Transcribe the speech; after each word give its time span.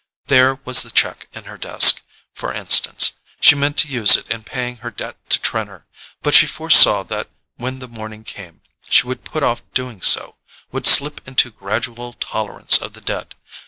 There 0.25 0.55
was 0.65 0.81
the 0.81 0.89
cheque 0.89 1.27
in 1.31 1.43
her 1.43 1.59
desk, 1.59 2.01
for 2.33 2.51
instance—she 2.51 3.53
meant 3.53 3.77
to 3.77 3.87
use 3.87 4.15
it 4.17 4.31
in 4.31 4.43
paying 4.43 4.77
her 4.77 4.89
debt 4.89 5.29
to 5.29 5.37
Trenor; 5.39 5.85
but 6.23 6.33
she 6.33 6.47
foresaw 6.47 7.03
that 7.03 7.29
when 7.57 7.77
the 7.77 7.87
morning 7.87 8.23
came 8.23 8.63
she 8.89 9.05
would 9.05 9.23
put 9.23 9.43
off 9.43 9.61
doing 9.75 10.01
so, 10.01 10.37
would 10.71 10.87
slip 10.87 11.27
into 11.27 11.51
gradual 11.51 12.13
tolerance 12.13 12.79
of 12.79 12.93
the 12.93 13.01
debt. 13.01 13.35